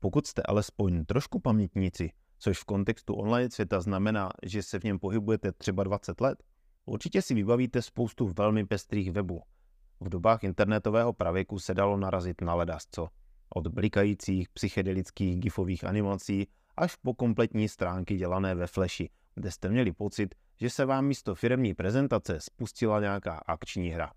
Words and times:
Pokud 0.00 0.26
jste 0.26 0.42
alespoň 0.42 1.04
trošku 1.04 1.40
pamětníci, 1.40 2.10
což 2.38 2.58
v 2.58 2.64
kontextu 2.64 3.14
online 3.14 3.50
světa 3.50 3.80
znamená, 3.80 4.30
že 4.42 4.62
se 4.62 4.78
v 4.78 4.84
něm 4.84 4.98
pohybujete 4.98 5.52
třeba 5.52 5.84
20 5.84 6.20
let, 6.20 6.42
určitě 6.86 7.22
si 7.22 7.34
vybavíte 7.34 7.82
spoustu 7.82 8.32
velmi 8.38 8.66
pestrých 8.66 9.12
webů. 9.12 9.42
V 10.00 10.08
dobách 10.08 10.44
internetového 10.44 11.12
pravěku 11.12 11.58
se 11.58 11.74
dalo 11.74 11.96
narazit 11.96 12.40
na 12.40 12.54
ledasco. 12.54 13.08
Od 13.54 13.66
blikajících 13.66 14.48
psychedelických 14.48 15.38
gifových 15.38 15.84
animací 15.84 16.48
až 16.76 16.96
po 16.96 17.14
kompletní 17.14 17.68
stránky 17.68 18.16
dělané 18.16 18.54
ve 18.54 18.66
Flashi, 18.66 19.10
kde 19.34 19.50
jste 19.50 19.68
měli 19.68 19.92
pocit, 19.92 20.34
že 20.60 20.70
se 20.70 20.84
vám 20.84 21.06
místo 21.06 21.34
firemní 21.34 21.74
prezentace 21.74 22.40
spustila 22.40 23.00
nějaká 23.00 23.42
akční 23.46 23.88
hra. 23.88 24.12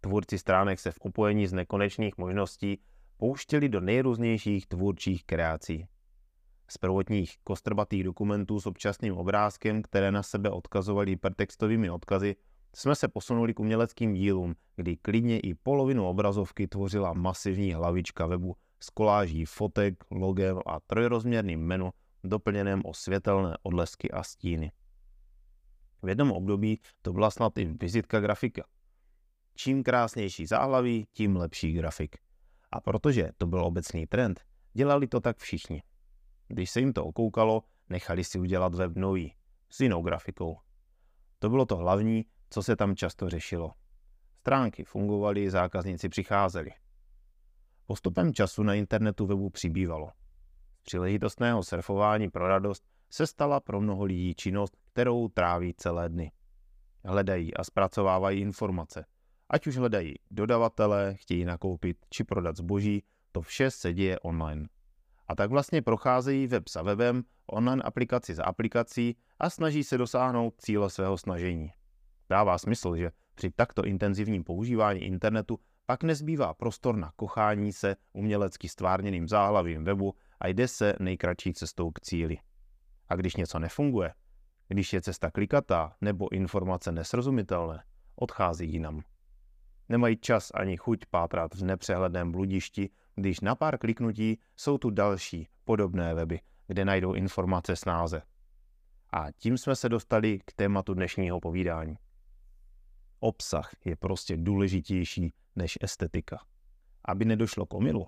Tvůrci 0.00 0.38
stránek 0.38 0.80
se 0.80 0.90
v 0.90 0.98
upojení 1.04 1.46
z 1.46 1.52
nekonečných 1.52 2.18
možností 2.18 2.80
pouštěli 3.22 3.68
do 3.68 3.80
nejrůznějších 3.80 4.66
tvůrčích 4.66 5.24
kreací. 5.24 5.86
Z 6.68 6.78
prvotních 6.78 7.36
kostrbatých 7.44 8.04
dokumentů 8.04 8.60
s 8.60 8.66
občasným 8.66 9.16
obrázkem, 9.16 9.82
které 9.82 10.12
na 10.12 10.22
sebe 10.22 10.50
odkazovaly 10.50 11.10
hypertextovými 11.10 11.90
odkazy, 11.90 12.36
jsme 12.76 12.94
se 12.94 13.08
posunuli 13.08 13.54
k 13.54 13.60
uměleckým 13.60 14.14
dílům, 14.14 14.54
kdy 14.76 14.96
klidně 14.96 15.40
i 15.40 15.54
polovinu 15.54 16.08
obrazovky 16.08 16.68
tvořila 16.68 17.12
masivní 17.12 17.72
hlavička 17.72 18.26
webu 18.26 18.56
s 18.80 18.90
koláží 18.90 19.44
fotek, 19.44 20.04
logem 20.10 20.58
a 20.66 20.80
trojrozměrným 20.80 21.60
menu 21.60 21.90
doplněném 22.24 22.80
o 22.84 22.94
světelné 22.94 23.56
odlesky 23.62 24.10
a 24.10 24.22
stíny. 24.22 24.72
V 26.02 26.08
jednom 26.08 26.32
období 26.32 26.80
to 27.02 27.12
byla 27.12 27.30
snad 27.30 27.58
i 27.58 27.64
vizitka 27.64 28.20
grafika. 28.20 28.64
Čím 29.54 29.82
krásnější 29.82 30.46
záhlaví, 30.46 31.06
tím 31.12 31.36
lepší 31.36 31.72
grafik. 31.72 32.16
A 32.72 32.80
protože 32.80 33.28
to 33.38 33.46
byl 33.46 33.64
obecný 33.64 34.06
trend, 34.06 34.40
dělali 34.72 35.06
to 35.06 35.20
tak 35.20 35.38
všichni. 35.38 35.82
Když 36.48 36.70
se 36.70 36.80
jim 36.80 36.92
to 36.92 37.04
okoukalo, 37.04 37.62
nechali 37.88 38.24
si 38.24 38.38
udělat 38.38 38.74
web 38.74 38.92
nový, 38.96 39.34
s 39.70 39.80
jinou 39.80 40.02
grafikou. 40.02 40.58
To 41.38 41.50
bylo 41.50 41.66
to 41.66 41.76
hlavní, 41.76 42.26
co 42.50 42.62
se 42.62 42.76
tam 42.76 42.96
často 42.96 43.28
řešilo. 43.28 43.72
Stránky 44.40 44.84
fungovaly, 44.84 45.50
zákazníci 45.50 46.08
přicházeli. 46.08 46.70
Postupem 47.86 48.32
času 48.34 48.62
na 48.62 48.74
internetu 48.74 49.26
webu 49.26 49.50
přibývalo. 49.50 50.10
Příležitostného 50.82 51.62
surfování 51.62 52.30
pro 52.30 52.48
radost 52.48 52.84
se 53.10 53.26
stala 53.26 53.60
pro 53.60 53.80
mnoho 53.80 54.04
lidí 54.04 54.34
činnost, 54.34 54.76
kterou 54.92 55.28
tráví 55.28 55.74
celé 55.76 56.08
dny. 56.08 56.32
Hledají 57.04 57.54
a 57.54 57.64
zpracovávají 57.64 58.40
informace. 58.40 59.04
Ať 59.52 59.66
už 59.66 59.76
hledají 59.76 60.14
dodavatele, 60.30 61.14
chtějí 61.14 61.44
nakoupit 61.44 61.96
či 62.10 62.24
prodat 62.24 62.56
zboží, 62.56 63.04
to 63.32 63.42
vše 63.42 63.70
se 63.70 63.92
děje 63.92 64.18
online. 64.18 64.68
A 65.28 65.34
tak 65.34 65.50
vlastně 65.50 65.82
procházejí 65.82 66.46
web 66.46 66.68
za 66.68 66.82
webem, 66.82 67.24
online 67.46 67.82
aplikaci 67.82 68.34
za 68.34 68.44
aplikací 68.44 69.16
a 69.38 69.50
snaží 69.50 69.84
se 69.84 69.98
dosáhnout 69.98 70.54
cíle 70.58 70.90
svého 70.90 71.18
snažení. 71.18 71.72
Dává 72.30 72.58
smysl, 72.58 72.96
že 72.96 73.10
při 73.34 73.50
takto 73.50 73.84
intenzivním 73.84 74.44
používání 74.44 75.00
internetu 75.00 75.58
pak 75.86 76.02
nezbývá 76.02 76.54
prostor 76.54 76.96
na 76.96 77.12
kochání 77.16 77.72
se 77.72 77.96
umělecky 78.12 78.68
stvárněným 78.68 79.28
záhlavím 79.28 79.84
webu 79.84 80.14
a 80.40 80.48
jde 80.48 80.68
se 80.68 80.94
nejkratší 81.00 81.52
cestou 81.52 81.90
k 81.90 82.00
cíli. 82.00 82.38
A 83.08 83.16
když 83.16 83.36
něco 83.36 83.58
nefunguje, 83.58 84.14
když 84.68 84.92
je 84.92 85.00
cesta 85.00 85.30
klikatá 85.30 85.96
nebo 86.00 86.32
informace 86.32 86.92
nesrozumitelné, 86.92 87.84
odchází 88.16 88.72
jinam. 88.72 89.02
Nemají 89.88 90.16
čas 90.16 90.50
ani 90.54 90.76
chuť 90.76 91.06
pátrat 91.06 91.54
v 91.54 91.64
nepřehledném 91.64 92.32
bludišti, 92.32 92.90
když 93.14 93.40
na 93.40 93.54
pár 93.54 93.78
kliknutí 93.78 94.38
jsou 94.56 94.78
tu 94.78 94.90
další 94.90 95.48
podobné 95.64 96.14
weby, 96.14 96.40
kde 96.66 96.84
najdou 96.84 97.12
informace 97.12 97.76
snáze. 97.76 98.22
A 99.12 99.26
tím 99.32 99.58
jsme 99.58 99.76
se 99.76 99.88
dostali 99.88 100.38
k 100.44 100.52
tématu 100.52 100.94
dnešního 100.94 101.40
povídání. 101.40 101.96
Obsah 103.20 103.70
je 103.84 103.96
prostě 103.96 104.36
důležitější 104.36 105.34
než 105.56 105.78
estetika. 105.80 106.44
Aby 107.04 107.24
nedošlo 107.24 107.66
k 107.66 107.74
omilu, 107.74 108.06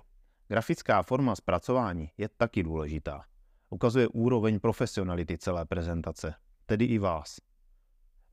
grafická 0.49 1.03
forma 1.03 1.37
zpracování 1.37 2.11
je 2.19 2.29
taky 2.29 2.63
důležitá. 2.63 3.25
Ukazuje 3.71 4.09
úroveň 4.09 4.61
profesionality 4.61 5.39
celé 5.39 5.67
prezentace, 5.67 6.35
tedy 6.67 6.85
i 6.85 6.99
vás. 6.99 7.41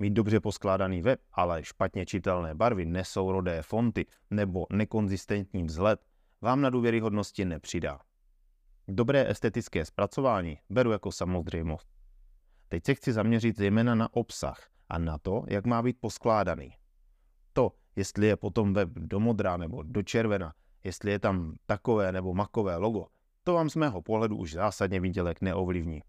Mít 0.02 0.14
dobře 0.14 0.40
poskládaný 0.40 1.02
web, 1.02 1.20
ale 1.34 1.64
špatně 1.64 2.06
čitelné 2.06 2.56
barvy, 2.56 2.86
nesourodé 2.86 3.62
fonty 3.62 4.06
nebo 4.30 4.66
nekonzistentní 4.74 5.64
vzhled 5.64 6.00
vám 6.42 6.62
na 6.62 6.70
důvěryhodnosti 6.70 7.46
nepřidá. 7.46 8.00
Dobré 8.88 9.30
estetické 9.30 9.86
zpracování 9.86 10.58
beru 10.70 10.92
jako 10.92 11.12
samozřejmost. 11.12 11.88
Teď 12.68 12.86
se 12.86 12.94
chci 12.94 13.14
zaměřit 13.14 13.58
zejména 13.58 13.96
na 13.96 14.14
obsah 14.14 14.70
a 14.90 14.98
na 14.98 15.18
to, 15.18 15.44
jak 15.48 15.66
má 15.66 15.82
být 15.82 15.98
poskládaný. 16.00 16.76
To, 17.54 17.72
jestli 17.96 18.28
je 18.28 18.36
potom 18.36 18.74
web 18.74 18.90
do 18.90 19.20
modrá 19.20 19.58
nebo 19.58 19.84
do 19.84 20.04
červena, 20.04 20.54
jestli 20.84 21.12
je 21.12 21.20
tam 21.20 21.56
takové 21.66 22.12
nebo 22.12 22.34
makové 22.34 22.78
logo, 22.78 23.06
to 23.44 23.54
vám 23.54 23.70
z 23.70 23.76
mého 23.76 24.02
pohledu 24.02 24.38
už 24.38 24.54
zásadně 24.54 25.00
výdělek 25.00 25.42
neovlivní. 25.42 26.02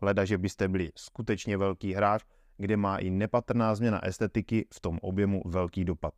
Hleda, 0.00 0.24
že 0.24 0.38
byste 0.38 0.68
byli 0.68 0.90
skutečně 0.94 1.56
velký 1.56 1.92
hráč, 1.94 2.24
kde 2.56 2.76
má 2.76 2.98
i 2.98 3.10
nepatrná 3.10 3.74
změna 3.74 4.06
estetiky 4.06 4.66
v 4.74 4.80
tom 4.80 4.98
objemu 5.02 5.42
velký 5.46 5.84
dopad. 5.84 6.14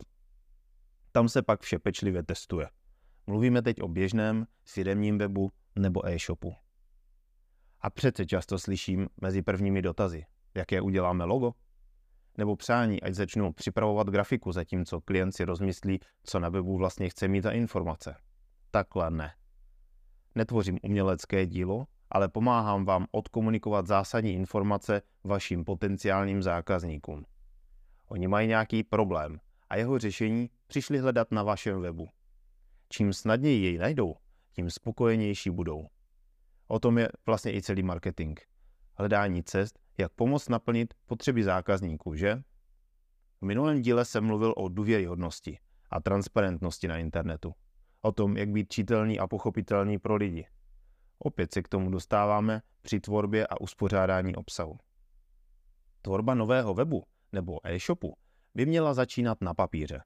Tam 1.11 1.29
se 1.29 1.41
pak 1.41 1.61
vše 1.61 1.79
pečlivě 1.79 2.23
testuje. 2.23 2.69
Mluvíme 3.27 3.61
teď 3.61 3.81
o 3.81 3.87
běžném, 3.87 4.47
firemním 4.63 5.17
webu 5.17 5.51
nebo 5.75 6.07
e-shopu. 6.07 6.55
A 7.81 7.89
přece 7.89 8.25
často 8.25 8.59
slyším 8.59 9.07
mezi 9.21 9.41
prvními 9.41 9.81
dotazy, 9.81 10.25
jaké 10.55 10.81
uděláme 10.81 11.23
logo? 11.23 11.53
Nebo 12.37 12.55
přání, 12.55 13.01
ať 13.01 13.13
začnu 13.13 13.53
připravovat 13.53 14.09
grafiku, 14.09 14.51
zatímco 14.51 15.01
klient 15.01 15.31
si 15.31 15.45
rozmyslí, 15.45 15.99
co 16.23 16.39
na 16.39 16.49
webu 16.49 16.77
vlastně 16.77 17.09
chce 17.09 17.27
mít 17.27 17.43
za 17.43 17.51
informace. 17.51 18.15
Takhle 18.71 19.11
ne. 19.11 19.33
Netvořím 20.35 20.79
umělecké 20.81 21.45
dílo, 21.45 21.87
ale 22.09 22.27
pomáhám 22.27 22.85
vám 22.85 23.05
odkomunikovat 23.11 23.87
zásadní 23.87 24.33
informace 24.33 25.01
vašim 25.23 25.65
potenciálním 25.65 26.43
zákazníkům. 26.43 27.25
Oni 28.07 28.27
mají 28.27 28.47
nějaký 28.47 28.83
problém 28.83 29.39
a 29.69 29.75
jeho 29.75 29.99
řešení 29.99 30.49
přišli 30.67 30.97
hledat 30.97 31.31
na 31.31 31.43
vašem 31.43 31.81
webu. 31.81 32.09
Čím 32.89 33.13
snadněji 33.13 33.63
jej 33.63 33.77
najdou, 33.77 34.15
tím 34.51 34.69
spokojenější 34.69 35.49
budou. 35.49 35.87
O 36.67 36.79
tom 36.79 36.97
je 36.97 37.09
vlastně 37.25 37.53
i 37.55 37.61
celý 37.61 37.83
marketing. 37.83 38.39
Hledání 38.95 39.43
cest, 39.43 39.79
jak 39.97 40.11
pomoct 40.11 40.49
naplnit 40.49 40.93
potřeby 41.05 41.43
zákazníků, 41.43 42.15
že? 42.15 42.41
V 43.41 43.45
minulém 43.45 43.81
díle 43.81 44.05
jsem 44.05 44.25
mluvil 44.25 44.53
o 44.57 44.69
důvěryhodnosti 44.69 45.59
a 45.89 46.01
transparentnosti 46.01 46.87
na 46.87 46.97
internetu. 46.97 47.53
O 48.01 48.11
tom, 48.11 48.37
jak 48.37 48.49
být 48.49 48.73
čitelný 48.73 49.19
a 49.19 49.27
pochopitelný 49.27 49.97
pro 49.97 50.15
lidi. 50.15 50.47
Opět 51.19 51.53
se 51.53 51.61
k 51.61 51.67
tomu 51.67 51.91
dostáváme 51.91 52.61
při 52.81 52.99
tvorbě 52.99 53.47
a 53.47 53.61
uspořádání 53.61 54.35
obsahu. 54.35 54.77
Tvorba 56.01 56.33
nového 56.33 56.73
webu 56.73 57.03
nebo 57.31 57.59
e-shopu 57.67 58.17
by 58.55 58.65
měla 58.65 58.93
začínat 58.93 59.41
na 59.41 59.53
papíře. 59.53 60.03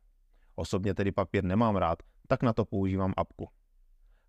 Osobně 0.55 0.93
tedy 0.93 1.11
papír 1.11 1.43
nemám 1.43 1.75
rád, 1.75 1.99
tak 2.27 2.43
na 2.43 2.53
to 2.53 2.65
používám 2.65 3.13
apku. 3.17 3.49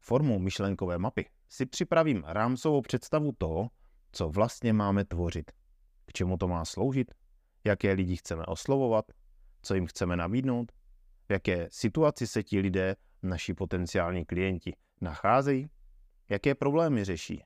Formou 0.00 0.38
myšlenkové 0.38 0.98
mapy 0.98 1.30
si 1.48 1.66
připravím 1.66 2.24
rámcovou 2.26 2.80
představu 2.80 3.32
toho, 3.38 3.68
co 4.12 4.28
vlastně 4.28 4.72
máme 4.72 5.04
tvořit, 5.04 5.50
k 6.06 6.12
čemu 6.12 6.36
to 6.36 6.48
má 6.48 6.64
sloužit, 6.64 7.14
jaké 7.64 7.92
lidi 7.92 8.16
chceme 8.16 8.46
oslovovat, 8.46 9.04
co 9.62 9.74
jim 9.74 9.86
chceme 9.86 10.16
nabídnout, 10.16 10.72
v 11.28 11.32
jaké 11.32 11.68
situaci 11.70 12.26
se 12.26 12.42
ti 12.42 12.60
lidé, 12.60 12.96
naši 13.22 13.54
potenciální 13.54 14.24
klienti, 14.24 14.76
nacházejí, 15.00 15.68
jaké 16.28 16.54
problémy 16.54 17.04
řeší, 17.04 17.44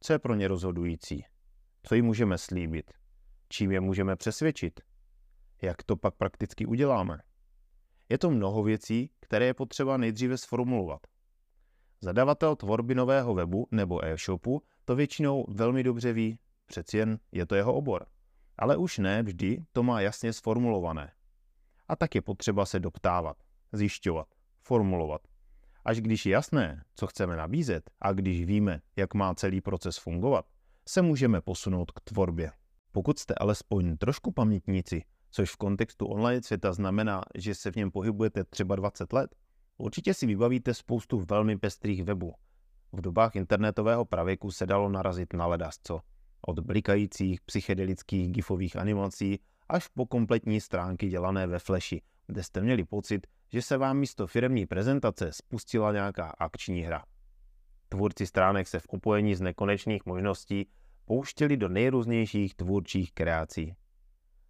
co 0.00 0.12
je 0.12 0.18
pro 0.18 0.34
ně 0.34 0.48
rozhodující, 0.48 1.24
co 1.82 1.94
jim 1.94 2.04
můžeme 2.04 2.38
slíbit, 2.38 2.92
čím 3.48 3.72
je 3.72 3.80
můžeme 3.80 4.16
přesvědčit, 4.16 4.80
jak 5.62 5.82
to 5.82 5.96
pak 5.96 6.14
prakticky 6.14 6.66
uděláme. 6.66 7.18
Je 8.08 8.18
to 8.18 8.30
mnoho 8.30 8.62
věcí, 8.62 9.10
které 9.20 9.46
je 9.46 9.54
potřeba 9.54 9.96
nejdříve 9.96 10.38
sformulovat. 10.38 11.00
Zadavatel 12.00 12.56
tvorby 12.56 12.94
nového 12.94 13.34
webu 13.34 13.68
nebo 13.70 14.04
e-shopu 14.04 14.62
to 14.84 14.96
většinou 14.96 15.44
velmi 15.48 15.82
dobře 15.82 16.12
ví, 16.12 16.38
přeci 16.66 16.96
jen 16.96 17.18
je 17.32 17.46
to 17.46 17.54
jeho 17.54 17.74
obor. 17.74 18.06
Ale 18.58 18.76
už 18.76 18.98
ne 18.98 19.22
vždy 19.22 19.64
to 19.72 19.82
má 19.82 20.00
jasně 20.00 20.32
sformulované. 20.32 21.12
A 21.88 21.96
tak 21.96 22.14
je 22.14 22.22
potřeba 22.22 22.66
se 22.66 22.80
doptávat, 22.80 23.36
zjišťovat, 23.72 24.28
formulovat. 24.62 25.20
Až 25.88 26.00
když 26.00 26.26
je 26.26 26.32
jasné, 26.32 26.84
co 26.94 27.06
chceme 27.06 27.36
nabízet 27.36 27.90
a 28.00 28.12
když 28.12 28.44
víme, 28.44 28.80
jak 28.96 29.14
má 29.14 29.34
celý 29.34 29.60
proces 29.60 29.98
fungovat, 29.98 30.44
se 30.88 31.02
můžeme 31.02 31.40
posunout 31.40 31.90
k 31.90 32.00
tvorbě. 32.00 32.52
Pokud 32.92 33.18
jste 33.18 33.34
alespoň 33.34 33.96
trošku 33.96 34.32
pamětníci, 34.32 35.04
což 35.30 35.50
v 35.50 35.56
kontextu 35.56 36.06
online 36.06 36.42
světa 36.42 36.72
znamená, 36.72 37.22
že 37.34 37.54
se 37.54 37.72
v 37.72 37.76
něm 37.76 37.90
pohybujete 37.90 38.44
třeba 38.44 38.76
20 38.76 39.12
let, 39.12 39.34
určitě 39.78 40.14
si 40.14 40.26
vybavíte 40.26 40.74
spoustu 40.74 41.24
velmi 41.30 41.58
pestrých 41.58 42.04
webů. 42.04 42.34
V 42.92 43.00
dobách 43.00 43.36
internetového 43.36 44.04
pravěku 44.04 44.50
se 44.50 44.66
dalo 44.66 44.88
narazit 44.88 45.32
na 45.32 45.46
ledasco. 45.46 46.00
Od 46.46 46.60
blikajících 46.60 47.40
psychedelických 47.40 48.30
gifových 48.30 48.76
animací 48.76 49.40
až 49.68 49.88
po 49.88 50.06
kompletní 50.06 50.60
stránky 50.60 51.08
dělané 51.08 51.46
ve 51.46 51.58
Flashi, 51.58 52.02
kde 52.26 52.42
jste 52.42 52.60
měli 52.60 52.84
pocit, 52.84 53.26
že 53.52 53.62
se 53.62 53.76
vám 53.76 53.98
místo 53.98 54.26
firemní 54.26 54.66
prezentace 54.66 55.32
spustila 55.32 55.92
nějaká 55.92 56.34
akční 56.38 56.82
hra. 56.82 57.04
Tvůrci 57.88 58.26
stránek 58.26 58.68
se 58.68 58.80
v 58.80 58.86
upojení 58.92 59.34
z 59.34 59.40
nekonečných 59.40 60.06
možností 60.06 60.68
pouštěli 61.04 61.56
do 61.56 61.68
nejrůznějších 61.68 62.54
tvůrčích 62.54 63.12
kreací. 63.12 63.74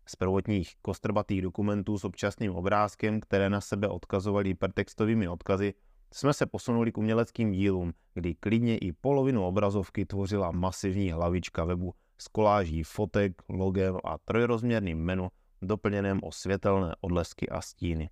Z 0.06 0.17
prvotních 0.17 0.75
kostrbatých 0.83 1.43
dokumentů 1.43 1.99
s 1.99 2.05
občasným 2.05 2.53
obrázkem, 2.53 3.21
které 3.21 3.50
na 3.50 3.61
sebe 3.61 3.89
odkazovaly 3.89 4.49
hypertextovými 4.49 5.29
odkazy, 5.29 5.75
jsme 6.15 6.33
se 6.33 6.47
posunuli 6.47 6.93
k 6.93 6.99
uměleckým 6.99 7.53
dílům, 7.53 7.93
kdy 8.15 8.35
klidně 8.35 8.79
i 8.79 8.93
polovinu 8.93 9.47
obrazovky 9.47 10.06
tvořila 10.06 10.50
masivní 10.50 11.11
hlavička 11.11 11.65
webu 11.65 11.95
s 12.19 12.29
koláží 12.29 12.83
fotek, 12.83 13.33
logem 13.49 13.97
a 14.05 14.19
trojrozměrným 14.19 14.99
menu 14.99 15.29
doplněném 15.62 16.21
o 16.23 16.33
světelné 16.33 16.95
odlesky 17.00 17.49
a 17.49 17.61
stíny. 17.61 18.11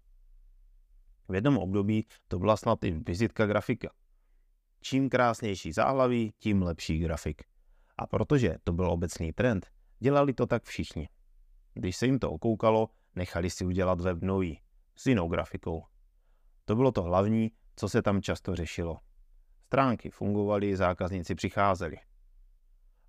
V 1.28 1.34
jednom 1.34 1.58
období 1.58 2.06
to 2.28 2.38
byla 2.38 2.56
snad 2.56 2.84
i 2.84 2.90
vizitka 2.90 3.46
grafika. 3.46 3.90
Čím 4.80 5.08
krásnější 5.08 5.72
záhlaví, 5.72 6.32
tím 6.38 6.62
lepší 6.62 6.98
grafik. 6.98 7.42
A 7.98 8.06
protože 8.06 8.56
to 8.64 8.72
byl 8.72 8.90
obecný 8.90 9.32
trend, 9.32 9.66
dělali 9.98 10.32
to 10.32 10.46
tak 10.46 10.64
všichni. 10.64 11.08
Když 11.74 11.96
se 11.96 12.06
jim 12.06 12.18
to 12.18 12.30
okoukalo, 12.30 12.88
nechali 13.14 13.50
si 13.50 13.64
udělat 13.64 14.00
web 14.00 14.18
nový, 14.22 14.60
s 14.96 15.06
jinou 15.06 15.28
grafikou. 15.28 15.84
To 16.64 16.76
bylo 16.76 16.92
to 16.92 17.02
hlavní, 17.02 17.50
co 17.76 17.88
se 17.88 18.02
tam 18.02 18.22
často 18.22 18.56
řešilo. 18.56 18.98
Stránky 19.66 20.10
fungovaly, 20.10 20.76
zákazníci 20.76 21.34
přicházeli. 21.34 21.96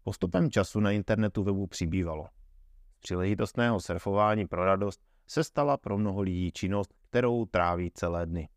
Postupem 0.03 0.51
času 0.51 0.79
na 0.79 0.91
internetu 0.91 1.43
webu 1.43 1.67
přibývalo. 1.67 2.27
Příležitostného 2.99 3.79
surfování 3.79 4.47
pro 4.47 4.65
radost 4.65 5.01
se 5.27 5.43
stala 5.43 5.77
pro 5.77 5.97
mnoho 5.97 6.21
lidí 6.21 6.51
činnost, 6.51 6.93
kterou 7.09 7.45
tráví 7.45 7.91
celé 7.91 8.25
dny. 8.25 8.49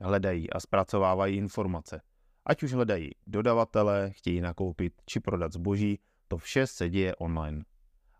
Hledají 0.00 0.50
a 0.50 0.60
zpracovávají 0.60 1.36
informace. 1.36 2.00
Ať 2.46 2.62
už 2.62 2.72
hledají 2.72 3.10
dodavatele, 3.26 4.10
chtějí 4.10 4.40
nakoupit 4.40 4.92
či 5.06 5.20
prodat 5.20 5.52
zboží, 5.52 6.00
to 6.28 6.38
vše 6.38 6.66
se 6.66 6.88
děje 6.88 7.16
online. 7.16 7.64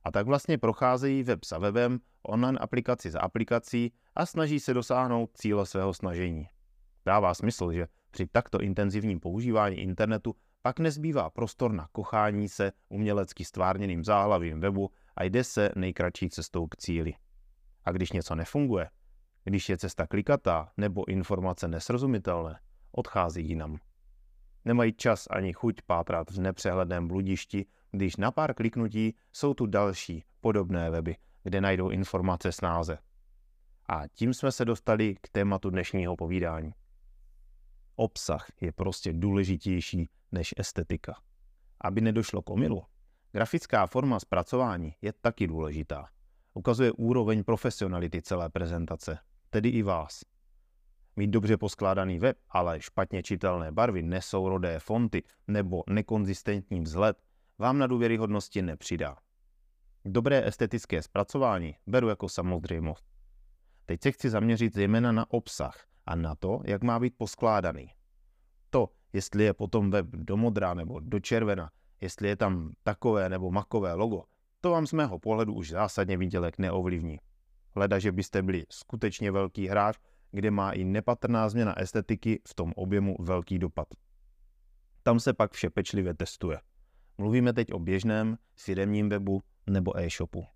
A 0.04 0.10
tak 0.10 0.26
vlastně 0.26 0.58
procházejí 0.58 1.22
web 1.22 1.44
za 1.44 1.58
webem, 1.58 2.00
online 2.22 2.58
aplikaci 2.58 3.10
za 3.10 3.20
aplikací 3.20 3.92
a 4.14 4.26
snaží 4.26 4.60
se 4.60 4.74
dosáhnout 4.74 5.30
cíle 5.34 5.66
svého 5.66 5.94
snažení. 5.94 6.48
Dává 7.06 7.34
smysl, 7.34 7.72
že 7.72 7.88
při 8.10 8.26
takto 8.26 8.60
intenzivním 8.60 9.20
používání 9.20 9.76
internetu 9.76 10.34
pak 10.62 10.78
nezbývá 10.78 11.30
prostor 11.30 11.72
na 11.72 11.88
kochání 11.92 12.48
se 12.48 12.72
umělecky 12.88 13.44
stvárněným 13.44 14.04
záhlavím 14.04 14.60
webu 14.60 14.90
a 15.16 15.24
jde 15.24 15.44
se 15.44 15.70
nejkratší 15.76 16.28
cestou 16.28 16.66
k 16.66 16.76
cíli. 16.76 17.14
A 17.84 17.92
když 17.92 18.12
něco 18.12 18.34
nefunguje, 18.34 18.90
když 19.46 19.68
je 19.68 19.78
cesta 19.78 20.06
klikatá 20.06 20.72
nebo 20.76 21.08
informace 21.08 21.68
nesrozumitelné, 21.68 22.60
odchází 22.92 23.48
jinam. 23.48 23.78
Nemají 24.64 24.92
čas 24.92 25.26
ani 25.30 25.52
chuť 25.52 25.82
pátrat 25.82 26.30
v 26.30 26.40
nepřehledném 26.40 27.08
bludišti, 27.08 27.66
když 27.90 28.16
na 28.16 28.30
pár 28.30 28.54
kliknutí 28.54 29.14
jsou 29.32 29.54
tu 29.54 29.66
další 29.66 30.24
podobné 30.40 30.90
weby, 30.90 31.16
kde 31.42 31.60
najdou 31.60 31.88
informace 31.88 32.52
snáze. 32.52 32.98
A 33.88 34.02
tím 34.08 34.34
jsme 34.34 34.52
se 34.52 34.64
dostali 34.64 35.14
k 35.20 35.28
tématu 35.28 35.70
dnešního 35.70 36.16
povídání. 36.16 36.72
Obsah 37.96 38.46
je 38.60 38.72
prostě 38.72 39.12
důležitější 39.12 40.10
než 40.32 40.54
estetika. 40.56 41.20
Aby 41.80 42.00
nedošlo 42.00 42.42
k 42.42 42.50
omilu, 42.50 42.82
grafická 43.32 43.86
forma 43.86 44.20
zpracování 44.20 44.94
je 45.02 45.12
taky 45.12 45.46
důležitá. 45.46 46.08
Ukazuje 46.54 46.92
úroveň 46.92 47.44
profesionality 47.44 48.22
celé 48.22 48.50
prezentace, 48.50 49.18
tedy 49.56 49.68
i 49.68 49.82
vás. 49.82 50.20
Mít 51.16 51.30
dobře 51.30 51.56
poskládaný 51.56 52.18
web, 52.18 52.36
ale 52.50 52.80
špatně 52.80 53.22
čitelné 53.22 53.72
barvy, 53.72 54.02
nesourodé 54.02 54.78
fonty 54.78 55.22
nebo 55.48 55.84
nekonzistentní 55.90 56.80
vzhled 56.80 57.16
vám 57.58 57.78
na 57.78 57.86
důvěryhodnosti 57.86 58.62
nepřidá. 58.62 59.16
Dobré 60.04 60.46
estetické 60.46 61.02
zpracování 61.02 61.74
beru 61.86 62.08
jako 62.08 62.28
samozřejmost. 62.28 63.04
Teď 63.86 64.02
se 64.02 64.12
chci 64.12 64.30
zaměřit 64.30 64.74
zejména 64.74 65.12
na 65.12 65.30
obsah 65.30 65.86
a 66.06 66.16
na 66.16 66.34
to, 66.34 66.60
jak 66.64 66.82
má 66.82 67.00
být 67.00 67.14
poskládaný. 67.16 67.92
To, 68.70 68.88
jestli 69.12 69.44
je 69.44 69.54
potom 69.54 69.90
web 69.90 70.06
do 70.06 70.36
modrá 70.36 70.74
nebo 70.74 71.00
do 71.00 71.20
červena, 71.20 71.70
jestli 72.00 72.28
je 72.28 72.36
tam 72.36 72.72
takové 72.82 73.28
nebo 73.28 73.50
makové 73.50 73.94
logo, 73.94 74.24
to 74.60 74.70
vám 74.70 74.86
z 74.86 74.92
mého 74.92 75.18
pohledu 75.18 75.54
už 75.54 75.70
zásadně 75.70 76.16
výdělek 76.16 76.58
neovlivní. 76.58 77.18
Hleda, 77.76 77.98
že 77.98 78.12
byste 78.12 78.42
byli 78.42 78.64
skutečně 78.70 79.30
velký 79.30 79.66
hráč, 79.66 79.96
kde 80.30 80.50
má 80.50 80.72
i 80.72 80.84
nepatrná 80.84 81.48
změna 81.48 81.80
estetiky 81.80 82.40
v 82.48 82.54
tom 82.54 82.72
objemu 82.76 83.16
velký 83.20 83.58
dopad. 83.58 83.88
Tam 85.02 85.20
se 85.20 85.32
pak 85.32 85.52
vše 85.52 85.70
pečlivě 85.70 86.14
testuje. 86.14 86.60
Mluvíme 87.18 87.52
teď 87.52 87.72
o 87.72 87.78
běžném, 87.78 88.38
firemním 88.54 89.08
webu 89.08 89.42
nebo 89.66 89.98
e-shopu. 89.98 90.46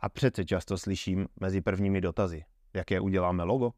A 0.00 0.08
přece 0.08 0.44
často 0.44 0.78
slyším 0.78 1.28
mezi 1.40 1.60
prvními 1.60 2.00
dotazy, 2.00 2.44
jaké 2.74 3.00
uděláme 3.00 3.42
logo? 3.42 3.72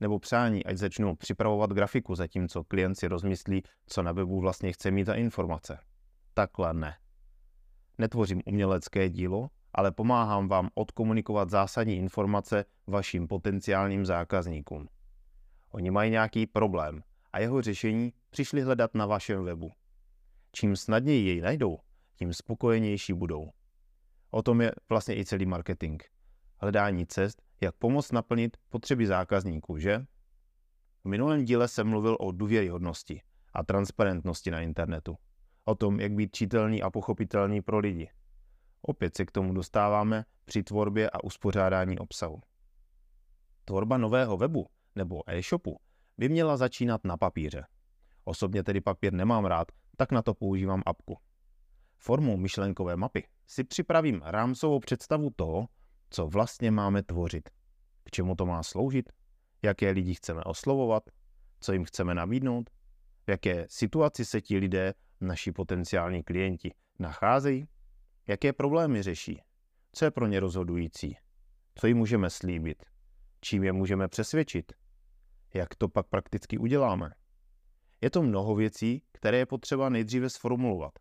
Nebo 0.00 0.18
přání, 0.18 0.64
ať 0.64 0.76
začnu 0.76 1.16
připravovat 1.16 1.70
grafiku, 1.70 2.14
zatímco 2.14 2.64
klient 2.64 2.94
si 2.94 3.08
rozmyslí, 3.08 3.62
co 3.86 4.02
na 4.02 4.12
webu 4.12 4.40
vlastně 4.40 4.72
chce 4.72 4.90
mít 4.90 5.06
za 5.06 5.14
informace. 5.14 5.78
Takhle 6.34 6.74
ne. 6.74 6.96
Netvořím 7.98 8.42
umělecké 8.46 9.08
dílo, 9.08 9.50
ale 9.72 9.92
pomáhám 9.92 10.48
vám 10.48 10.68
odkomunikovat 10.74 11.50
zásadní 11.50 11.96
informace 11.96 12.64
vašim 12.86 13.28
potenciálním 13.28 14.06
zákazníkům. 14.06 14.88
Oni 15.70 15.90
mají 15.90 16.10
nějaký 16.10 16.46
problém 16.46 17.02
a 17.32 17.40
jeho 17.40 17.62
řešení 17.62 18.12
přišli 18.30 18.60
hledat 18.60 18.94
na 18.94 19.06
vašem 19.06 19.44
webu. 19.44 19.70
Čím 20.52 20.76
snadněji 20.76 21.26
jej 21.26 21.40
najdou, 21.40 21.78
tím 22.14 22.34
spokojenější 22.34 23.12
budou. 23.12 23.50
O 24.30 24.42
tom 24.42 24.60
je 24.60 24.72
vlastně 24.88 25.16
i 25.16 25.24
celý 25.24 25.46
marketing. 25.46 26.02
Hledání 26.60 27.06
cest, 27.06 27.42
jak 27.60 27.74
pomoct 27.74 28.12
naplnit 28.12 28.56
potřeby 28.68 29.06
zákazníků, 29.06 29.78
že? 29.78 30.06
V 31.04 31.08
minulém 31.08 31.44
díle 31.44 31.68
jsem 31.68 31.88
mluvil 31.88 32.16
o 32.20 32.32
důvěryhodnosti 32.32 33.22
a 33.52 33.64
transparentnosti 33.64 34.50
na 34.50 34.60
internetu. 34.60 35.16
O 35.64 35.74
tom, 35.74 36.00
jak 36.00 36.12
být 36.12 36.36
čitelný 36.36 36.82
a 36.82 36.90
pochopitelný 36.90 37.62
pro 37.62 37.78
lidi. 37.78 38.10
Opět 38.88 39.16
se 39.16 39.24
k 39.24 39.30
tomu 39.30 39.54
dostáváme 39.54 40.24
při 40.44 40.62
tvorbě 40.62 41.10
a 41.10 41.24
uspořádání 41.24 41.98
obsahu. 41.98 42.40
Tvorba 43.64 43.98
nového 43.98 44.36
webu 44.36 44.66
nebo 44.94 45.22
e-shopu 45.30 45.80
by 46.18 46.28
měla 46.28 46.56
začínat 46.56 47.04
na 47.04 47.16
papíře. 47.16 47.66
Osobně 48.24 48.64
tedy 48.64 48.80
papír 48.80 49.12
nemám 49.12 49.44
rád, 49.44 49.68
tak 49.96 50.12
na 50.12 50.22
to 50.22 50.34
používám 50.34 50.82
apku. 50.86 51.18
Formou 51.98 52.36
myšlenkové 52.36 52.96
mapy 52.96 53.28
si 53.46 53.64
připravím 53.64 54.22
rámcovou 54.24 54.80
představu 54.80 55.30
toho, 55.36 55.68
co 56.10 56.26
vlastně 56.26 56.70
máme 56.70 57.02
tvořit, 57.02 57.48
k 58.04 58.10
čemu 58.10 58.34
to 58.34 58.46
má 58.46 58.62
sloužit, 58.62 59.12
jaké 59.62 59.90
lidi 59.90 60.14
chceme 60.14 60.44
oslovovat, 60.44 61.02
co 61.60 61.72
jim 61.72 61.84
chceme 61.84 62.14
nabídnout, 62.14 62.70
v 63.26 63.30
jaké 63.30 63.66
situaci 63.68 64.24
se 64.24 64.40
ti 64.40 64.58
lidé, 64.58 64.94
naši 65.20 65.52
potenciální 65.52 66.22
klienti, 66.22 66.74
nacházejí, 66.98 67.68
jaké 68.28 68.52
problémy 68.52 69.02
řeší, 69.02 69.42
co 69.92 70.04
je 70.04 70.10
pro 70.10 70.26
ně 70.26 70.40
rozhodující, 70.40 71.16
co 71.74 71.86
jim 71.86 71.96
můžeme 71.96 72.30
slíbit, 72.30 72.84
čím 73.40 73.64
je 73.64 73.72
můžeme 73.72 74.08
přesvědčit, 74.08 74.72
jak 75.54 75.74
to 75.74 75.88
pak 75.88 76.06
prakticky 76.06 76.58
uděláme. 76.58 77.10
Je 78.00 78.10
to 78.10 78.22
mnoho 78.22 78.54
věcí, 78.54 79.02
které 79.12 79.38
je 79.38 79.46
potřeba 79.46 79.88
nejdříve 79.88 80.30
sformulovat. 80.30 80.92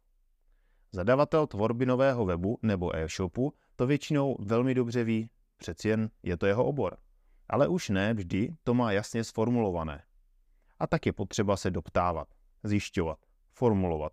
Zadavatel 0.92 1.48
tvorby 1.48 1.86
nového 1.86 2.26
webu 2.26 2.60
nebo 2.62 2.96
e-shopu 2.96 3.54
to 3.76 3.88
většinou 3.88 4.38
velmi 4.40 4.74
dobře 4.74 5.04
ví, 5.04 5.30
přeci 5.58 5.90
jen 5.90 6.10
je 6.24 6.38
to 6.38 6.46
jeho 6.46 6.66
obor. 6.66 6.98
Ale 7.50 7.68
už 7.68 7.90
ne 7.90 8.14
vždy 8.14 8.56
to 8.64 8.74
má 8.74 8.92
jasně 8.92 9.24
sformulované. 9.24 10.04
A 10.80 10.88
tak 10.88 11.06
je 11.06 11.14
potřeba 11.14 11.58
se 11.58 11.72
doptávat, 11.72 12.28
zjišťovat, 12.64 13.20
formulovat. 13.52 14.12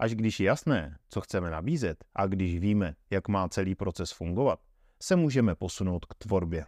Až 0.00 0.14
když 0.14 0.40
je 0.40 0.46
jasné, 0.46 0.98
co 1.08 1.20
chceme 1.20 1.50
nabízet 1.50 2.04
a 2.14 2.26
když 2.26 2.58
víme, 2.58 2.94
jak 3.10 3.28
má 3.28 3.48
celý 3.48 3.74
proces 3.74 4.12
fungovat, 4.12 4.60
se 5.02 5.16
můžeme 5.16 5.54
posunout 5.54 6.04
k 6.04 6.14
tvorbě. 6.14 6.66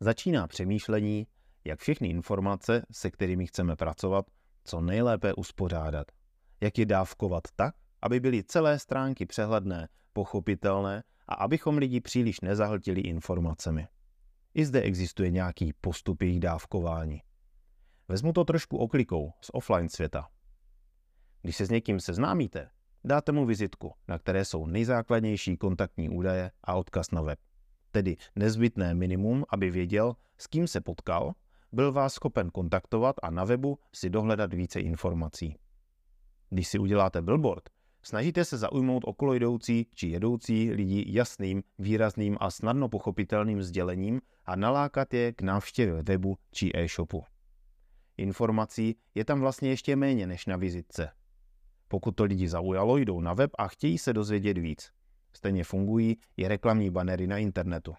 Začíná 0.00 0.46
přemýšlení, 0.46 1.26
jak 1.64 1.80
všechny 1.80 2.08
informace, 2.08 2.82
se 2.92 3.10
kterými 3.10 3.46
chceme 3.46 3.76
pracovat, 3.76 4.26
co 4.64 4.80
nejlépe 4.80 5.34
uspořádat. 5.34 6.06
Jak 6.60 6.78
je 6.78 6.86
dávkovat 6.86 7.42
tak, 7.56 7.74
aby 8.02 8.20
byly 8.20 8.44
celé 8.44 8.78
stránky 8.78 9.26
přehledné, 9.26 9.88
pochopitelné 10.12 11.02
a 11.28 11.34
abychom 11.34 11.78
lidi 11.78 12.00
příliš 12.00 12.40
nezahltili 12.40 13.00
informacemi. 13.00 13.86
I 14.54 14.64
zde 14.64 14.82
existuje 14.82 15.30
nějaký 15.30 15.72
postup 15.80 16.22
jejich 16.22 16.40
dávkování. 16.40 17.22
Vezmu 18.10 18.32
to 18.32 18.44
trošku 18.44 18.76
oklikou 18.76 19.32
z 19.40 19.50
offline 19.52 19.88
světa. 19.88 20.28
Když 21.42 21.56
se 21.56 21.66
s 21.66 21.70
někým 21.70 22.00
seznámíte, 22.00 22.70
dáte 23.04 23.32
mu 23.32 23.46
vizitku, 23.46 23.92
na 24.08 24.18
které 24.18 24.44
jsou 24.44 24.66
nejzákladnější 24.66 25.56
kontaktní 25.56 26.08
údaje 26.08 26.50
a 26.64 26.74
odkaz 26.74 27.10
na 27.10 27.22
web. 27.22 27.38
Tedy 27.90 28.16
nezbytné 28.36 28.94
minimum, 28.94 29.44
aby 29.48 29.70
věděl, 29.70 30.16
s 30.38 30.46
kým 30.46 30.66
se 30.66 30.80
potkal, 30.80 31.32
byl 31.72 31.92
vás 31.92 32.14
schopen 32.14 32.50
kontaktovat 32.50 33.16
a 33.22 33.30
na 33.30 33.44
webu 33.44 33.78
si 33.94 34.10
dohledat 34.10 34.54
více 34.54 34.80
informací. 34.80 35.56
Když 36.48 36.68
si 36.68 36.78
uděláte 36.78 37.22
billboard, 37.22 37.62
snažíte 38.02 38.44
se 38.44 38.58
zaujmout 38.58 39.02
okolo 39.06 39.34
jdoucí 39.34 39.86
či 39.94 40.08
jedoucí 40.08 40.72
lidi 40.72 41.04
jasným, 41.08 41.62
výrazným 41.78 42.36
a 42.40 42.50
snadno 42.50 42.88
pochopitelným 42.88 43.62
sdělením 43.62 44.20
a 44.44 44.56
nalákat 44.56 45.14
je 45.14 45.32
k 45.32 45.42
návštěvě 45.42 46.02
webu 46.02 46.38
či 46.52 46.70
e-shopu. 46.74 47.24
Informací 48.20 48.96
je 49.14 49.24
tam 49.24 49.40
vlastně 49.40 49.68
ještě 49.68 49.96
méně 49.96 50.26
než 50.26 50.46
na 50.46 50.56
vizitce. 50.56 51.10
Pokud 51.88 52.16
to 52.16 52.24
lidi 52.24 52.48
zaujalo, 52.48 52.96
jdou 52.96 53.20
na 53.20 53.34
web 53.34 53.50
a 53.58 53.68
chtějí 53.68 53.98
se 53.98 54.12
dozvědět 54.12 54.58
víc. 54.58 54.90
Stejně 55.32 55.64
fungují 55.64 56.16
i 56.36 56.48
reklamní 56.48 56.90
banery 56.90 57.26
na 57.26 57.38
internetu. 57.38 57.94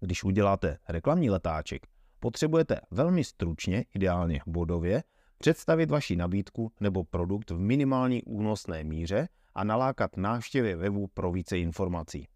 Když 0.00 0.24
uděláte 0.24 0.78
reklamní 0.88 1.30
letáček, 1.30 1.86
potřebujete 2.20 2.80
velmi 2.90 3.24
stručně, 3.24 3.84
ideálně 3.94 4.40
bodově, 4.46 5.02
představit 5.38 5.90
vaši 5.90 6.16
nabídku 6.16 6.72
nebo 6.80 7.04
produkt 7.04 7.50
v 7.50 7.58
minimální 7.58 8.22
únosné 8.22 8.84
míře 8.84 9.28
a 9.54 9.64
nalákat 9.64 10.16
návštěvy 10.16 10.74
webu 10.74 11.06
pro 11.06 11.32
více 11.32 11.58
informací. 11.58 12.28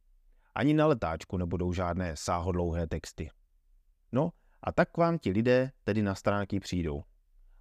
Ani 0.55 0.75
na 0.75 0.87
letáčku 0.87 1.37
nebudou 1.37 1.73
žádné 1.73 2.17
sáhodlouhé 2.17 2.87
texty. 2.87 3.31
No 4.12 4.31
a 4.62 4.73
tak 4.73 4.90
k 4.90 4.97
vám 4.97 5.19
ti 5.19 5.31
lidé 5.31 5.73
tedy 5.85 6.02
na 6.02 6.14
stránky 6.14 6.61
přijdou. 6.61 7.02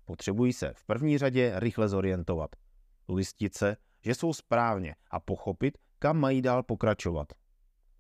Potřebují 0.06 0.54
se 0.54 0.74
v 0.76 0.84
první 0.84 1.18
řadě 1.18 1.54
rychle 1.56 1.90
zorientovat, 1.90 2.56
ujistit 3.08 3.58
se, 3.58 3.78
že 4.06 4.16
jsou 4.16 4.34
správně 4.34 4.96
a 5.12 5.20
pochopit, 5.20 5.78
kam 6.00 6.18
mají 6.18 6.42
dál 6.42 6.64
pokračovat. 6.64 7.34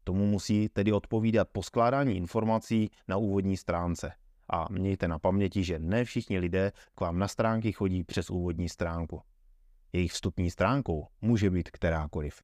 Tomu 0.03 0.25
musí 0.25 0.69
tedy 0.69 0.91
odpovídat 0.91 1.49
poskládání 1.51 2.17
informací 2.17 2.89
na 3.07 3.17
úvodní 3.17 3.57
stránce. 3.57 4.11
A 4.49 4.67
mějte 4.71 5.07
na 5.07 5.19
paměti, 5.19 5.63
že 5.63 5.79
ne 5.79 6.05
všichni 6.05 6.39
lidé 6.39 6.71
k 6.95 7.01
vám 7.01 7.19
na 7.19 7.27
stránky 7.27 7.71
chodí 7.71 8.03
přes 8.03 8.29
úvodní 8.29 8.69
stránku. 8.69 9.21
Jejich 9.93 10.11
vstupní 10.11 10.51
stránkou 10.51 11.07
může 11.21 11.49
být 11.49 11.71
kterákoliv. 11.71 12.41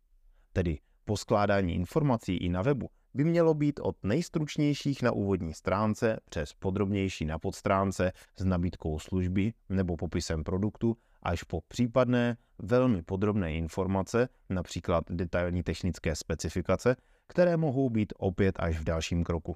Tedy 0.53 0.79
poskládání 1.05 1.75
informací 1.75 2.37
i 2.37 2.49
na 2.49 2.61
webu 2.61 2.89
by 3.15 3.23
mělo 3.23 3.53
být 3.53 3.79
od 3.83 3.95
nejstručnějších 4.03 5.01
na 5.01 5.11
úvodní 5.11 5.53
stránce 5.53 6.19
přes 6.29 6.53
podrobnější 6.53 7.25
na 7.25 7.39
podstránce 7.39 8.11
s 8.35 8.45
nabídkou 8.45 8.99
služby 8.99 9.53
nebo 9.69 9.97
popisem 9.97 10.43
produktu 10.43 10.97
až 11.23 11.43
po 11.43 11.61
případné 11.61 12.37
velmi 12.59 13.01
podrobné 13.01 13.53
informace, 13.53 14.29
například 14.49 15.03
detailní 15.09 15.63
technické 15.63 16.15
specifikace, 16.15 16.95
které 17.27 17.57
mohou 17.57 17.89
být 17.89 18.13
opět 18.17 18.55
až 18.59 18.79
v 18.79 18.83
dalším 18.83 19.23
kroku. 19.23 19.55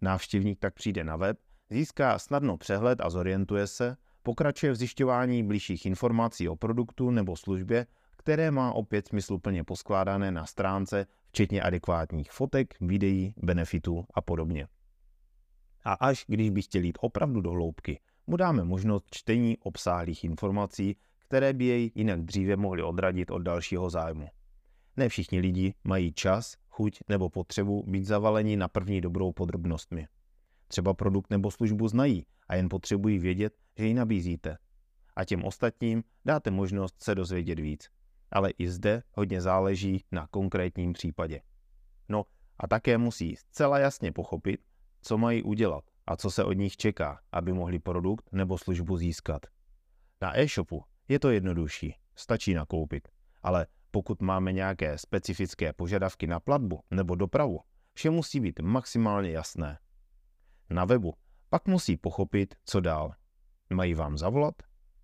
Návštěvník 0.00 0.58
tak 0.58 0.74
přijde 0.74 1.04
na 1.04 1.16
web, 1.16 1.38
získá 1.70 2.18
snadno 2.18 2.56
přehled 2.56 3.00
a 3.00 3.10
zorientuje 3.10 3.66
se, 3.66 3.96
pokračuje 4.22 4.72
v 4.72 4.76
zjišťování 4.76 5.42
blížších 5.42 5.86
informací 5.86 6.48
o 6.48 6.56
produktu 6.56 7.10
nebo 7.10 7.36
službě, 7.36 7.86
které 8.16 8.50
má 8.50 8.72
opět 8.72 9.06
smysluplně 9.06 9.64
poskládané 9.64 10.30
na 10.30 10.46
stránce, 10.46 11.06
včetně 11.32 11.62
adekvátních 11.62 12.32
fotek, 12.32 12.74
videí, 12.80 13.34
benefitů 13.36 14.04
a 14.14 14.20
podobně. 14.20 14.68
A 15.84 15.92
až 15.92 16.24
když 16.28 16.50
by 16.50 16.62
chtěli 16.62 16.86
jít 16.86 16.98
opravdu 17.00 17.40
do 17.40 17.50
hloubky, 17.50 18.00
mu 18.26 18.36
dáme 18.36 18.64
možnost 18.64 19.04
čtení 19.10 19.58
obsáhlých 19.58 20.24
informací, 20.24 20.96
které 21.18 21.52
by 21.52 21.64
jej 21.64 21.92
jinak 21.94 22.22
dříve 22.22 22.56
mohly 22.56 22.82
odradit 22.82 23.30
od 23.30 23.38
dalšího 23.38 23.90
zájmu. 23.90 24.28
Ne 24.96 25.08
všichni 25.08 25.40
lidi 25.40 25.74
mají 25.84 26.12
čas, 26.12 26.56
chuť 26.68 26.98
nebo 27.08 27.30
potřebu 27.30 27.84
být 27.86 28.04
zavaleni 28.04 28.56
na 28.56 28.68
první 28.68 29.00
dobrou 29.00 29.32
podrobnostmi. 29.32 30.06
Třeba 30.68 30.94
produkt 30.94 31.30
nebo 31.30 31.50
službu 31.50 31.88
znají 31.88 32.26
a 32.48 32.54
jen 32.54 32.68
potřebují 32.68 33.18
vědět, 33.18 33.54
že 33.78 33.86
ji 33.86 33.94
nabízíte. 33.94 34.58
A 35.16 35.24
těm 35.24 35.44
ostatním 35.44 36.04
dáte 36.24 36.50
možnost 36.50 37.02
se 37.02 37.14
dozvědět 37.14 37.58
víc. 37.58 37.88
Ale 38.32 38.50
i 38.50 38.68
zde 38.68 39.02
hodně 39.12 39.40
záleží 39.40 40.04
na 40.12 40.26
konkrétním 40.26 40.92
případě. 40.92 41.40
No 42.08 42.24
a 42.58 42.66
také 42.66 42.98
musí 42.98 43.36
zcela 43.36 43.78
jasně 43.78 44.12
pochopit, 44.12 44.60
co 45.02 45.18
mají 45.18 45.42
udělat 45.42 45.84
a 46.06 46.16
co 46.16 46.30
se 46.30 46.44
od 46.44 46.52
nich 46.52 46.76
čeká, 46.76 47.20
aby 47.32 47.52
mohli 47.52 47.78
produkt 47.78 48.28
nebo 48.32 48.58
službu 48.58 48.96
získat. 48.96 49.46
Na 50.22 50.38
e-shopu 50.38 50.84
je 51.08 51.18
to 51.18 51.30
jednodušší, 51.30 51.94
stačí 52.16 52.54
nakoupit, 52.54 53.08
ale 53.42 53.66
pokud 53.90 54.22
máme 54.22 54.52
nějaké 54.52 54.98
specifické 54.98 55.72
požadavky 55.72 56.26
na 56.26 56.40
platbu 56.40 56.80
nebo 56.90 57.14
dopravu, 57.14 57.60
vše 57.94 58.10
musí 58.10 58.40
být 58.40 58.60
maximálně 58.60 59.30
jasné. 59.30 59.78
Na 60.70 60.84
webu 60.84 61.14
pak 61.48 61.68
musí 61.68 61.96
pochopit, 61.96 62.54
co 62.64 62.80
dál. 62.80 63.14
Mají 63.74 63.94
vám 63.94 64.18
zavolat, 64.18 64.54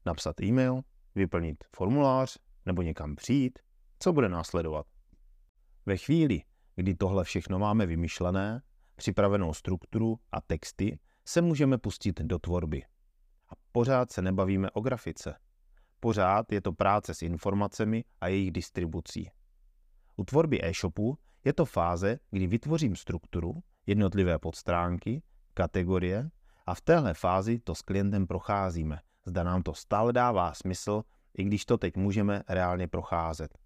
napsat 0.06 0.40
e-mail, 0.40 0.80
vyplnit 1.14 1.64
formulář 1.76 2.38
nebo 2.66 2.82
někam 2.82 3.16
přijít, 3.16 3.58
co 3.98 4.12
bude 4.12 4.28
následovat. 4.28 4.86
Ve 5.86 5.96
chvíli, 5.96 6.42
kdy 6.76 6.94
tohle 6.94 7.24
všechno 7.24 7.58
máme 7.58 7.86
vymyšlené, 7.86 8.62
připravenou 8.96 9.54
strukturu 9.54 10.18
a 10.32 10.40
texty, 10.40 10.98
se 11.24 11.40
můžeme 11.40 11.78
pustit 11.78 12.20
do 12.20 12.38
tvorby. 12.38 12.82
A 13.48 13.52
pořád 13.72 14.12
se 14.12 14.22
nebavíme 14.22 14.70
o 14.70 14.80
grafice. 14.80 15.34
Pořád 16.00 16.52
je 16.52 16.60
to 16.60 16.72
práce 16.72 17.14
s 17.14 17.22
informacemi 17.22 18.04
a 18.20 18.28
jejich 18.28 18.50
distribucí. 18.50 19.30
U 20.16 20.24
tvorby 20.24 20.60
e-shopu 20.62 21.18
je 21.44 21.52
to 21.52 21.64
fáze, 21.64 22.18
kdy 22.30 22.46
vytvořím 22.46 22.96
strukturu, 22.96 23.62
jednotlivé 23.86 24.38
podstránky, 24.38 25.22
kategorie 25.54 26.30
a 26.66 26.74
v 26.74 26.80
téhle 26.80 27.14
fázi 27.14 27.58
to 27.58 27.74
s 27.74 27.82
klientem 27.82 28.26
procházíme. 28.26 29.00
Zda 29.26 29.42
nám 29.42 29.62
to 29.62 29.74
stále 29.74 30.12
dává 30.12 30.54
smysl, 30.54 31.02
i 31.38 31.44
když 31.44 31.64
to 31.64 31.78
teď 31.78 31.96
můžeme 31.96 32.42
reálně 32.48 32.88
procházet. 32.88 33.58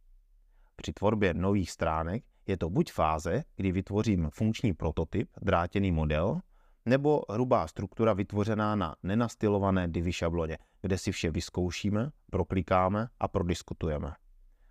Při 0.77 0.93
tvorbě 0.93 1.35
nových 1.35 1.71
stránek 1.71 2.25
je 2.47 2.57
to 2.57 2.71
buď 2.71 2.93
fáze, 2.93 3.45
kdy 3.57 3.73
vytvořím 3.73 4.31
funkční 4.33 4.73
prototyp, 4.73 5.31
drátěný 5.43 5.93
model, 5.93 6.41
nebo 6.87 7.23
hrubá 7.31 7.67
struktura 7.67 8.13
vytvořená 8.13 8.77
na 8.77 8.97
nenastylované 9.03 9.89
Divi 9.89 10.13
šabloně, 10.13 10.59
kde 10.81 10.99
si 10.99 11.13
vše 11.13 11.31
vyzkoušíme, 11.31 12.11
proklikáme 12.31 13.09
a 13.21 13.29
prodiskutujeme. 13.29 14.13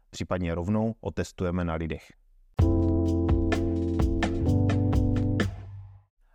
Případně 0.10 0.56
rovnou 0.56 0.96
otestujeme 1.02 1.66
na 1.66 1.74
lidech. 1.74 2.14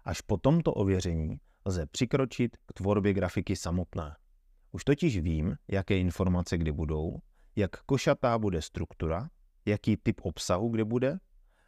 Až 0.05 0.21
po 0.21 0.37
tomto 0.37 0.73
ověření 0.73 1.41
lze 1.65 1.87
přikročit 1.87 2.57
k 2.67 2.73
tvorbě 2.73 3.13
grafiky 3.13 3.57
samotné. 3.57 4.17
Už 4.77 4.85
totiž 4.85 5.19
vím, 5.19 5.57
jaké 5.69 5.99
informace 5.99 6.59
kdy 6.59 6.73
budou, 6.73 7.19
jak 7.57 7.71
košatá 7.83 8.39
bude 8.39 8.63
struktura, 8.63 9.29
jaký 9.67 9.97
typ 9.97 10.21
obsahu 10.23 10.69
kde 10.69 10.85
bude 10.85 11.19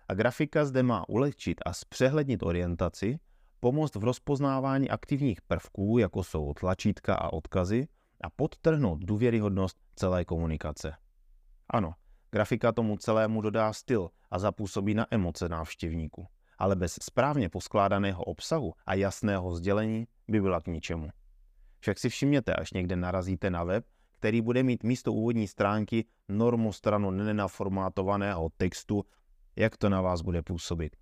a 0.09 0.15
grafika 0.15 0.65
zde 0.65 0.83
má 0.83 1.09
ulehčit 1.09 1.61
a 1.67 1.73
zpřehlednit 1.73 2.43
orientaci, 2.43 3.19
pomoct 3.61 3.95
v 3.95 4.05
rozpoznávání 4.05 4.91
aktivních 4.91 5.43
prvků, 5.43 5.99
jako 5.99 6.25
jsou 6.25 6.55
tlačítka 6.55 7.15
a 7.15 7.33
odkazy, 7.33 7.89
a 8.21 8.31
podtrhnout 8.31 8.99
důvěryhodnost 8.99 9.77
celé 9.97 10.25
komunikace. 10.25 10.95
Ano, 11.71 11.93
grafika 12.31 12.73
tomu 12.73 12.97
celému 12.97 13.41
dodá 13.41 13.73
styl 13.73 14.11
a 14.31 14.39
zapůsobí 14.39 14.95
na 14.95 15.07
emoce 15.11 15.49
návštěvníků, 15.49 16.27
ale 16.59 16.77
bez 16.77 16.99
správně 17.03 17.49
poskládaného 17.49 18.25
obsahu 18.25 18.75
a 18.87 18.95
jasného 18.95 19.55
sdělení 19.55 20.07
by 20.29 20.41
byla 20.41 20.61
k 20.61 20.67
ničemu. 20.67 21.09
Však 21.81 21.99
si 21.99 22.09
všimněte, 22.09 22.55
až 22.55 22.73
někde 22.73 22.97
narazíte 22.97 23.51
na 23.51 23.65
web, 23.65 23.85
který 24.19 24.41
bude 24.41 24.63
mít 24.63 24.83
místo 24.83 25.13
úvodní 25.13 25.49
stránky 25.49 26.05
normu 26.29 26.73
stranu 26.73 27.11
nenaformátovaného 27.11 28.49
textu, 28.57 29.05
jak 29.57 29.77
to 29.77 29.89
na 29.89 30.01
vás 30.01 30.23
bude 30.23 30.43
působit. 30.43 30.97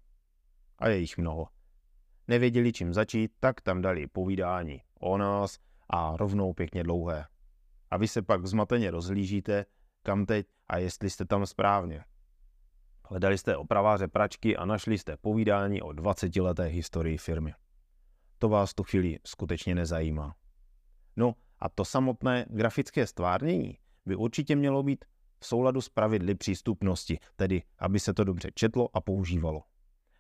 A 0.79 0.89
je 0.89 0.99
jich 0.99 1.19
mnoho. 1.19 1.47
Nevěděli, 2.29 2.73
čím 2.73 2.95
začít, 2.95 3.33
tak 3.41 3.61
tam 3.61 3.83
dali 3.83 4.07
povídání 4.07 4.83
o 5.01 5.19
nás 5.19 5.59
a 5.91 6.17
rovnou 6.17 6.53
pěkně 6.53 6.83
dlouhé. 6.83 7.27
A 7.91 7.97
vy 7.97 8.09
se 8.09 8.23
pak 8.23 8.47
zmateně 8.47 8.91
rozhlížíte, 8.91 9.65
kam 10.03 10.27
teď 10.27 10.47
a 10.69 10.79
jestli 10.79 11.11
jste 11.11 11.25
tam 11.25 11.47
správně. 11.47 12.05
Hledali 13.09 13.39
jste 13.39 13.57
opraváře 13.57 14.09
pračky 14.09 14.57
a 14.57 14.65
našli 14.65 14.99
jste 14.99 15.17
povídání 15.17 15.83
o 15.83 15.93
20 15.93 16.37
leté 16.37 16.65
historii 16.65 17.19
firmy. 17.19 17.55
To 18.39 18.49
vás 18.49 18.75
tu 18.75 18.83
chvíli 18.83 19.19
skutečně 19.27 19.75
nezajímá. 19.75 20.35
No 21.17 21.35
a 21.59 21.69
to 21.69 21.85
samotné 21.85 22.47
grafické 22.49 23.07
stvárnění 23.07 23.79
by 24.07 24.17
určitě 24.17 24.57
mělo 24.57 24.83
být 24.83 25.05
v 25.41 25.47
souladu 25.47 25.81
s 25.81 25.89
pravidly 25.89 26.35
přístupnosti, 26.35 27.19
tedy 27.37 27.63
aby 27.79 28.01
se 28.01 28.15
to 28.15 28.25
dobře 28.25 28.51
četlo 28.55 28.97
a 28.97 29.01
používalo. 29.01 29.63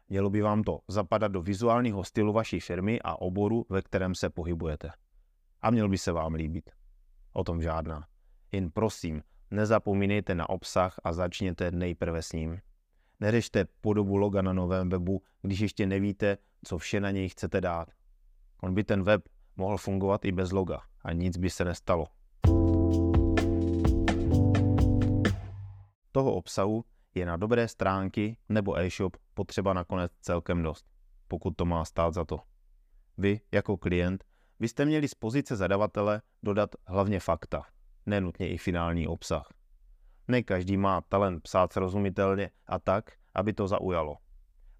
Mělo 0.08 0.30
by 0.30 0.42
vám 0.42 0.62
to 0.62 0.80
zapadat 0.88 1.32
do 1.32 1.42
vizuálního 1.42 2.04
stylu 2.04 2.32
vaší 2.32 2.60
firmy 2.60 3.00
a 3.04 3.20
oboru, 3.20 3.66
ve 3.68 3.82
kterém 3.82 4.14
se 4.14 4.30
pohybujete. 4.30 4.90
A 5.60 5.70
měl 5.70 5.88
by 5.88 5.98
se 5.98 6.12
vám 6.12 6.34
líbit. 6.34 6.70
O 7.32 7.44
tom 7.44 7.62
žádná. 7.62 8.06
Jen 8.52 8.70
prosím, 8.70 9.22
nezapomínejte 9.50 10.34
na 10.34 10.48
obsah 10.48 11.00
a 11.04 11.12
začněte 11.12 11.70
nejprve 11.70 12.22
s 12.22 12.32
ním. 12.32 12.58
Neřešte 13.20 13.64
podobu 13.80 14.16
loga 14.16 14.42
na 14.42 14.52
novém 14.52 14.88
webu, 14.88 15.22
když 15.42 15.60
ještě 15.60 15.86
nevíte, 15.86 16.38
co 16.64 16.78
vše 16.78 17.00
na 17.00 17.10
něj 17.10 17.28
chcete 17.28 17.60
dát. 17.60 17.88
On 18.62 18.74
by 18.74 18.84
ten 18.84 19.02
web 19.02 19.28
mohl 19.56 19.76
fungovat 19.76 20.24
i 20.24 20.32
bez 20.32 20.52
loga 20.52 20.80
a 21.04 21.12
nic 21.12 21.36
by 21.36 21.50
se 21.50 21.64
nestalo. 21.64 22.06
Toho 26.12 26.34
obsahu 26.34 26.84
je 27.14 27.26
na 27.26 27.36
dobré 27.36 27.68
stránky 27.68 28.36
nebo 28.48 28.78
e-shop 28.78 29.16
potřeba 29.34 29.72
nakonec 29.72 30.12
celkem 30.20 30.62
dost, 30.62 30.86
pokud 31.28 31.56
to 31.56 31.64
má 31.64 31.84
stát 31.84 32.14
za 32.14 32.24
to. 32.24 32.40
Vy, 33.18 33.40
jako 33.52 33.76
klient, 33.76 34.24
byste 34.60 34.84
měli 34.84 35.08
z 35.08 35.14
pozice 35.14 35.56
zadavatele 35.56 36.22
dodat 36.42 36.70
hlavně 36.86 37.20
fakta, 37.20 37.62
nenutně 38.06 38.48
i 38.48 38.58
finální 38.58 39.06
obsah. 39.06 39.52
Ne 40.28 40.42
každý 40.42 40.76
má 40.76 41.00
talent 41.00 41.42
psát 41.42 41.72
srozumitelně 41.72 42.50
a 42.66 42.78
tak, 42.78 43.10
aby 43.34 43.52
to 43.52 43.68
zaujalo. 43.68 44.16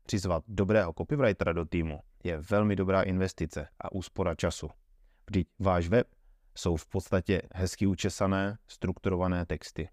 Přizvat 0.07 0.45
dobrého 0.49 0.93
copywritera 0.93 1.53
do 1.53 1.65
týmu 1.65 2.01
je 2.25 2.39
velmi 2.39 2.77
dobrá 2.77 3.03
investice 3.03 3.69
a 3.81 3.93
úspora 3.93 4.35
času. 4.35 4.71
Vždyť 5.27 5.49
váš 5.59 5.89
web 5.89 6.07
jsou 6.55 6.77
v 6.77 6.87
podstatě 6.87 7.43
hezky 7.55 7.87
učesané, 7.87 8.59
strukturované 8.67 9.47
texty. 9.47 9.89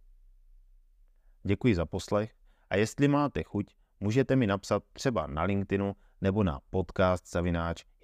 Děkuji 1.44 1.76
za 1.76 1.86
poslech 1.86 2.36
a 2.70 2.76
jestli 2.76 3.08
máte 3.08 3.44
chuť, 3.44 3.76
můžete 4.00 4.36
mi 4.36 4.48
napsat 4.48 4.84
třeba 4.94 5.28
na 5.28 5.44
LinkedInu 5.44 5.96
nebo 6.22 6.44
na 6.44 6.60
podcast 6.70 7.36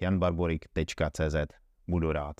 janbarborik.cz. 0.00 1.36
Budu 1.88 2.12
rád. 2.12 2.36